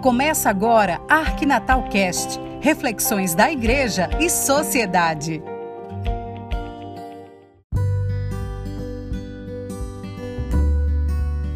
Começa 0.00 0.48
agora 0.48 0.98
Arquinatal 1.10 1.82
Cast, 1.90 2.40
reflexões 2.62 3.34
da 3.34 3.52
igreja 3.52 4.08
e 4.18 4.30
sociedade. 4.30 5.42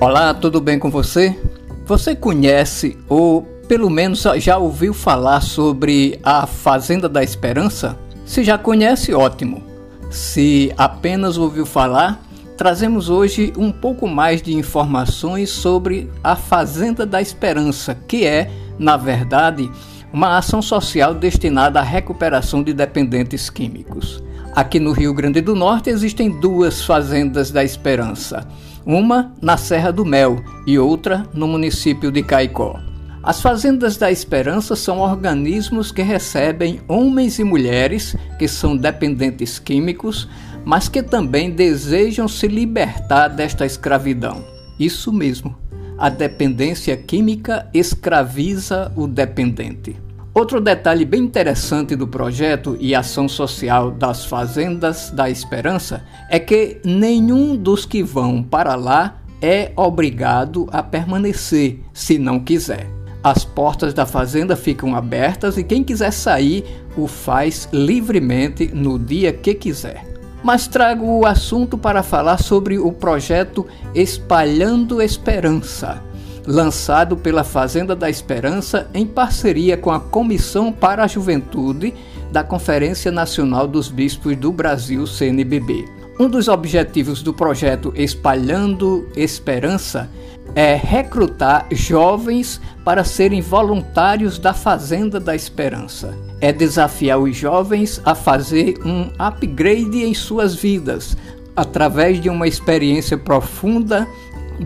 Olá, 0.00 0.32
tudo 0.32 0.58
bem 0.58 0.78
com 0.78 0.90
você? 0.90 1.38
Você 1.84 2.16
conhece 2.16 2.98
ou 3.10 3.42
pelo 3.68 3.90
menos 3.90 4.24
já 4.38 4.56
ouviu 4.56 4.94
falar 4.94 5.42
sobre 5.42 6.18
a 6.22 6.46
Fazenda 6.46 7.10
da 7.10 7.22
Esperança? 7.22 7.98
Se 8.24 8.42
já 8.42 8.56
conhece, 8.56 9.12
ótimo. 9.12 9.62
Se 10.10 10.72
apenas 10.78 11.36
ouviu 11.36 11.66
falar, 11.66 12.22
trazemos 12.60 13.08
hoje 13.08 13.54
um 13.56 13.72
pouco 13.72 14.06
mais 14.06 14.42
de 14.42 14.52
informações 14.52 15.48
sobre 15.48 16.10
a 16.22 16.36
Fazenda 16.36 17.06
da 17.06 17.18
Esperança, 17.18 17.94
que 18.06 18.26
é, 18.26 18.50
na 18.78 18.98
verdade, 18.98 19.70
uma 20.12 20.36
ação 20.36 20.60
social 20.60 21.14
destinada 21.14 21.80
à 21.80 21.82
recuperação 21.82 22.62
de 22.62 22.74
dependentes 22.74 23.48
químicos. 23.48 24.22
Aqui 24.54 24.78
no 24.78 24.92
Rio 24.92 25.14
Grande 25.14 25.40
do 25.40 25.56
Norte 25.56 25.88
existem 25.88 26.38
duas 26.38 26.84
Fazendas 26.84 27.50
da 27.50 27.64
Esperança, 27.64 28.46
uma 28.84 29.32
na 29.40 29.56
Serra 29.56 29.90
do 29.90 30.04
Mel 30.04 30.36
e 30.66 30.78
outra 30.78 31.26
no 31.32 31.48
município 31.48 32.12
de 32.12 32.22
Caicó. 32.22 32.78
As 33.22 33.40
Fazendas 33.40 33.96
da 33.96 34.12
Esperança 34.12 34.76
são 34.76 34.98
organismos 34.98 35.90
que 35.90 36.02
recebem 36.02 36.80
homens 36.86 37.38
e 37.38 37.44
mulheres 37.44 38.14
que 38.38 38.46
são 38.46 38.76
dependentes 38.76 39.58
químicos 39.58 40.28
mas 40.64 40.88
que 40.88 41.02
também 41.02 41.50
desejam 41.50 42.28
se 42.28 42.46
libertar 42.46 43.28
desta 43.28 43.64
escravidão. 43.64 44.44
Isso 44.78 45.12
mesmo, 45.12 45.56
a 45.98 46.08
dependência 46.08 46.96
química 46.96 47.68
escraviza 47.74 48.90
o 48.96 49.06
dependente. 49.06 49.96
Outro 50.32 50.60
detalhe 50.60 51.04
bem 51.04 51.22
interessante 51.22 51.96
do 51.96 52.06
projeto 52.06 52.76
e 52.80 52.94
ação 52.94 53.28
social 53.28 53.90
das 53.90 54.24
Fazendas 54.24 55.10
da 55.10 55.28
Esperança 55.28 56.04
é 56.30 56.38
que 56.38 56.80
nenhum 56.84 57.56
dos 57.56 57.84
que 57.84 58.02
vão 58.02 58.42
para 58.42 58.76
lá 58.76 59.20
é 59.42 59.72
obrigado 59.74 60.68
a 60.72 60.82
permanecer 60.82 61.80
se 61.92 62.16
não 62.16 62.38
quiser. 62.38 62.86
As 63.22 63.44
portas 63.44 63.92
da 63.92 64.06
fazenda 64.06 64.56
ficam 64.56 64.94
abertas 64.94 65.58
e 65.58 65.64
quem 65.64 65.82
quiser 65.82 66.12
sair 66.12 66.64
o 66.96 67.06
faz 67.06 67.68
livremente 67.72 68.70
no 68.72 68.98
dia 68.98 69.32
que 69.32 69.52
quiser 69.52 70.19
mas 70.42 70.66
trago 70.66 71.04
o 71.06 71.26
assunto 71.26 71.76
para 71.76 72.02
falar 72.02 72.38
sobre 72.38 72.78
o 72.78 72.92
projeto 72.92 73.66
Espalhando 73.94 75.02
Esperança, 75.02 76.02
lançado 76.46 77.16
pela 77.16 77.44
Fazenda 77.44 77.94
da 77.94 78.08
Esperança 78.08 78.88
em 78.94 79.06
parceria 79.06 79.76
com 79.76 79.90
a 79.90 80.00
Comissão 80.00 80.72
para 80.72 81.04
a 81.04 81.06
Juventude 81.06 81.94
da 82.32 82.42
Conferência 82.44 83.10
Nacional 83.10 83.66
dos 83.66 83.88
Bispos 83.88 84.36
do 84.36 84.52
Brasil, 84.52 85.06
CNBB. 85.06 85.99
Um 86.20 86.28
dos 86.28 86.48
objetivos 86.48 87.22
do 87.22 87.32
projeto 87.32 87.94
Espalhando 87.96 89.08
Esperança 89.16 90.10
é 90.54 90.74
recrutar 90.74 91.66
jovens 91.70 92.60
para 92.84 93.04
serem 93.04 93.40
voluntários 93.40 94.38
da 94.38 94.52
Fazenda 94.52 95.18
da 95.18 95.34
Esperança. 95.34 96.14
É 96.38 96.52
desafiar 96.52 97.18
os 97.18 97.34
jovens 97.34 98.02
a 98.04 98.14
fazer 98.14 98.74
um 98.84 99.10
upgrade 99.18 100.04
em 100.04 100.12
suas 100.12 100.54
vidas 100.54 101.16
através 101.56 102.20
de 102.20 102.28
uma 102.28 102.46
experiência 102.46 103.16
profunda 103.16 104.06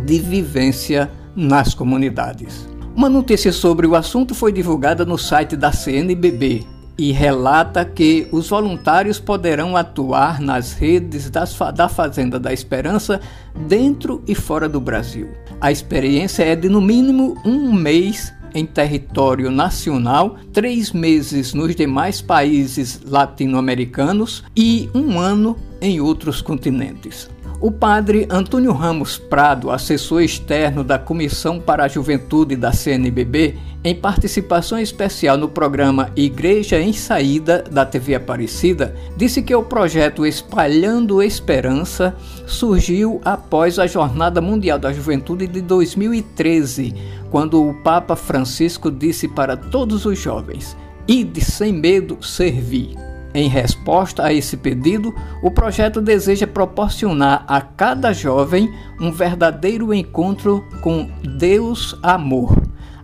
de 0.04 0.18
vivência 0.18 1.08
nas 1.36 1.72
comunidades. 1.72 2.66
Uma 2.96 3.08
notícia 3.08 3.52
sobre 3.52 3.86
o 3.86 3.94
assunto 3.94 4.34
foi 4.34 4.50
divulgada 4.50 5.04
no 5.04 5.16
site 5.16 5.54
da 5.54 5.70
CNBB, 5.70 6.66
e 6.96 7.12
relata 7.12 7.84
que 7.84 8.28
os 8.30 8.48
voluntários 8.48 9.18
poderão 9.18 9.76
atuar 9.76 10.40
nas 10.40 10.72
redes 10.72 11.28
das, 11.30 11.56
da 11.74 11.88
Fazenda 11.88 12.38
da 12.38 12.52
Esperança 12.52 13.20
dentro 13.66 14.22
e 14.26 14.34
fora 14.34 14.68
do 14.68 14.80
Brasil. 14.80 15.28
A 15.60 15.72
experiência 15.72 16.44
é 16.44 16.54
de 16.54 16.68
no 16.68 16.80
mínimo 16.80 17.36
um 17.44 17.72
mês 17.72 18.32
em 18.54 18.64
território 18.64 19.50
nacional, 19.50 20.36
três 20.52 20.92
meses 20.92 21.52
nos 21.52 21.74
demais 21.74 22.22
países 22.22 23.00
latino-americanos 23.04 24.44
e 24.56 24.88
um 24.94 25.18
ano 25.18 25.56
em 25.80 26.00
outros 26.00 26.40
continentes. 26.40 27.33
O 27.60 27.70
padre 27.70 28.26
Antônio 28.30 28.72
Ramos 28.72 29.16
Prado, 29.16 29.70
assessor 29.70 30.22
externo 30.22 30.84
da 30.84 30.98
Comissão 30.98 31.60
para 31.60 31.84
a 31.84 31.88
Juventude 31.88 32.56
da 32.56 32.72
CNBB, 32.72 33.56
em 33.82 33.94
participação 33.94 34.78
especial 34.78 35.36
no 35.36 35.48
programa 35.48 36.10
Igreja 36.16 36.80
em 36.80 36.92
Saída 36.92 37.62
da 37.70 37.86
TV 37.86 38.16
Aparecida, 38.16 38.94
disse 39.16 39.42
que 39.42 39.54
o 39.54 39.62
projeto 39.62 40.26
Espalhando 40.26 41.22
Esperança 41.22 42.14
surgiu 42.46 43.20
após 43.24 43.78
a 43.78 43.86
Jornada 43.86 44.40
Mundial 44.40 44.78
da 44.78 44.92
Juventude 44.92 45.46
de 45.46 45.60
2013, 45.60 46.94
quando 47.30 47.62
o 47.62 47.74
Papa 47.82 48.16
Francisco 48.16 48.90
disse 48.90 49.28
para 49.28 49.56
todos 49.56 50.04
os 50.04 50.18
jovens: 50.18 50.76
Ide 51.06 51.40
sem 51.40 51.72
medo 51.72 52.18
servir. 52.22 53.13
Em 53.34 53.48
resposta 53.48 54.22
a 54.22 54.32
esse 54.32 54.56
pedido, 54.56 55.12
o 55.42 55.50
projeto 55.50 56.00
deseja 56.00 56.46
proporcionar 56.46 57.44
a 57.48 57.60
cada 57.60 58.12
jovem 58.12 58.72
um 59.00 59.10
verdadeiro 59.10 59.92
encontro 59.92 60.64
com 60.80 61.10
Deus 61.36 61.98
Amor, 62.00 62.56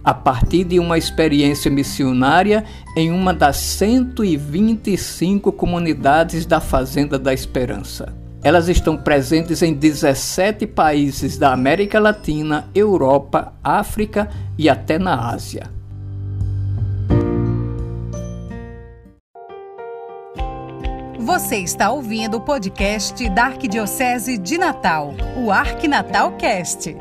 a 0.05 0.15
partir 0.15 0.63
de 0.63 0.79
uma 0.79 0.97
experiência 0.97 1.69
missionária 1.69 2.65
em 2.97 3.11
uma 3.11 3.35
das 3.35 3.57
125 3.57 5.51
comunidades 5.51 6.47
da 6.47 6.61
Fazenda 6.61 7.19
da 7.19 7.35
Esperança. 7.35 8.15
Elas 8.41 8.69
estão 8.69 8.97
presentes 8.97 9.63
em 9.63 9.75
17 9.75 10.65
países 10.65 11.37
da 11.37 11.53
América 11.53 11.99
Latina, 11.99 12.69
Europa, 12.73 13.53
África 13.65 14.31
e 14.57 14.69
até 14.69 14.97
na 14.97 15.29
Ásia. 15.29 15.80
Você 21.23 21.59
está 21.59 21.91
ouvindo 21.91 22.39
o 22.39 22.41
podcast 22.41 23.29
da 23.29 23.45
Arquidiocese 23.45 24.39
de 24.39 24.57
Natal, 24.57 25.15
o 25.37 25.51
Arquinatal 25.51 26.33
Cast. 26.39 26.97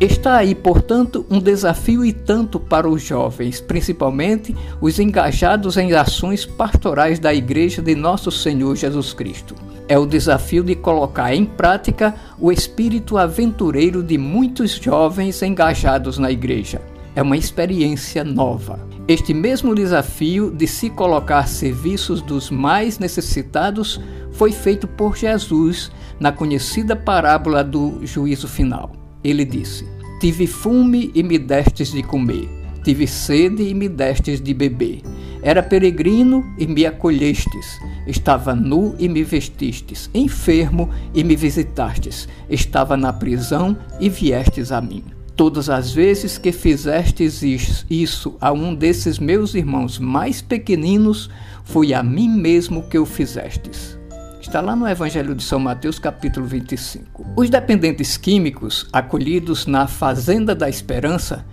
Está 0.00 0.36
aí, 0.36 0.54
portanto, 0.54 1.26
um 1.28 1.40
desafio 1.40 2.04
e 2.04 2.12
tanto 2.12 2.60
para 2.60 2.88
os 2.88 3.02
jovens, 3.02 3.60
principalmente 3.60 4.54
os 4.80 5.00
engajados 5.00 5.76
em 5.76 5.92
ações 5.92 6.46
pastorais 6.46 7.18
da 7.18 7.34
Igreja 7.34 7.82
de 7.82 7.96
Nosso 7.96 8.30
Senhor 8.30 8.76
Jesus 8.76 9.12
Cristo. 9.12 9.56
É 9.88 9.98
o 9.98 10.06
desafio 10.06 10.62
de 10.62 10.76
colocar 10.76 11.34
em 11.34 11.44
prática 11.44 12.14
o 12.38 12.52
espírito 12.52 13.18
aventureiro 13.18 14.04
de 14.04 14.16
muitos 14.16 14.70
jovens 14.70 15.42
engajados 15.42 16.16
na 16.16 16.30
Igreja 16.30 16.93
é 17.14 17.22
uma 17.22 17.36
experiência 17.36 18.24
nova. 18.24 18.78
Este 19.06 19.34
mesmo 19.34 19.74
desafio 19.74 20.50
de 20.50 20.66
se 20.66 20.88
colocar 20.90 21.46
serviços 21.46 22.22
dos 22.22 22.50
mais 22.50 22.98
necessitados 22.98 24.00
foi 24.32 24.50
feito 24.50 24.88
por 24.88 25.16
Jesus 25.16 25.92
na 26.18 26.32
conhecida 26.32 26.96
parábola 26.96 27.62
do 27.62 28.00
juízo 28.06 28.48
final. 28.48 28.92
Ele 29.22 29.44
disse: 29.44 29.86
Tive 30.20 30.46
fome 30.46 31.10
e 31.14 31.22
me 31.22 31.38
destes 31.38 31.92
de 31.92 32.02
comer, 32.02 32.48
tive 32.82 33.06
sede 33.06 33.62
e 33.62 33.74
me 33.74 33.88
destes 33.88 34.40
de 34.40 34.54
beber. 34.54 35.02
Era 35.42 35.62
peregrino 35.62 36.42
e 36.58 36.66
me 36.66 36.86
acolhestes, 36.86 37.78
estava 38.06 38.54
nu 38.54 38.94
e 38.98 39.06
me 39.06 39.22
vestistes, 39.22 40.08
enfermo 40.14 40.88
e 41.12 41.22
me 41.22 41.36
visitastes, 41.36 42.26
estava 42.48 42.96
na 42.96 43.12
prisão 43.12 43.76
e 44.00 44.08
viestes 44.08 44.72
a 44.72 44.80
mim. 44.80 45.04
Todas 45.36 45.68
as 45.68 45.92
vezes 45.92 46.38
que 46.38 46.52
fizestes 46.52 47.42
isso 47.90 48.36
a 48.40 48.52
um 48.52 48.72
desses 48.72 49.18
meus 49.18 49.54
irmãos 49.54 49.98
mais 49.98 50.40
pequeninos, 50.40 51.28
foi 51.64 51.92
a 51.92 52.04
mim 52.04 52.28
mesmo 52.28 52.84
que 52.84 52.96
o 52.96 53.04
fizestes. 53.04 53.98
Está 54.40 54.60
lá 54.60 54.76
no 54.76 54.86
Evangelho 54.86 55.34
de 55.34 55.42
São 55.42 55.58
Mateus, 55.58 55.98
capítulo 55.98 56.46
25. 56.46 57.26
Os 57.36 57.50
dependentes 57.50 58.16
químicos, 58.16 58.86
acolhidos 58.92 59.66
na 59.66 59.88
Fazenda 59.88 60.54
da 60.54 60.68
Esperança, 60.68 61.44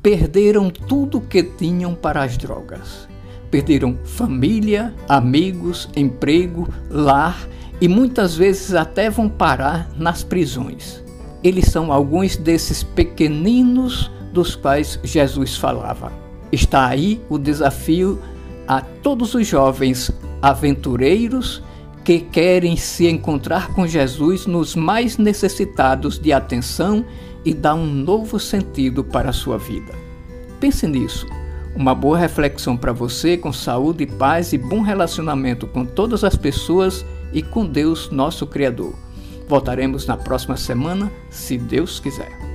perderam 0.00 0.70
tudo 0.70 1.20
que 1.20 1.42
tinham 1.42 1.92
para 1.92 2.22
as 2.22 2.36
drogas. 2.36 3.08
Perderam 3.50 3.98
família, 4.04 4.94
amigos, 5.08 5.88
emprego, 5.96 6.72
lar 6.88 7.48
e 7.80 7.88
muitas 7.88 8.36
vezes 8.36 8.74
até 8.74 9.10
vão 9.10 9.28
parar 9.28 9.90
nas 9.96 10.22
prisões 10.22 11.03
eles 11.44 11.66
são 11.66 11.92
alguns 11.92 12.36
desses 12.36 12.82
pequeninos 12.82 14.10
dos 14.32 14.56
quais 14.56 14.98
Jesus 15.04 15.56
falava. 15.56 16.10
Está 16.50 16.86
aí 16.86 17.20
o 17.28 17.38
desafio 17.38 18.18
a 18.66 18.80
todos 18.80 19.34
os 19.34 19.46
jovens 19.46 20.10
aventureiros 20.40 21.62
que 22.02 22.18
querem 22.18 22.76
se 22.76 23.06
encontrar 23.06 23.74
com 23.74 23.86
Jesus 23.86 24.46
nos 24.46 24.74
mais 24.74 25.18
necessitados 25.18 26.18
de 26.18 26.32
atenção 26.32 27.04
e 27.44 27.52
dar 27.52 27.74
um 27.74 27.86
novo 27.86 28.38
sentido 28.40 29.04
para 29.04 29.28
a 29.28 29.32
sua 29.32 29.58
vida. 29.58 29.92
Pense 30.58 30.86
nisso. 30.86 31.26
Uma 31.76 31.94
boa 31.94 32.16
reflexão 32.16 32.76
para 32.76 32.92
você 32.92 33.36
com 33.36 33.52
saúde, 33.52 34.06
paz 34.06 34.52
e 34.52 34.58
bom 34.58 34.80
relacionamento 34.80 35.66
com 35.66 35.84
todas 35.84 36.24
as 36.24 36.36
pessoas 36.36 37.04
e 37.32 37.42
com 37.42 37.66
Deus, 37.66 38.10
nosso 38.10 38.46
Criador. 38.46 39.03
Voltaremos 39.46 40.06
na 40.06 40.16
próxima 40.16 40.56
semana, 40.56 41.10
se 41.30 41.58
Deus 41.58 42.00
quiser. 42.00 42.53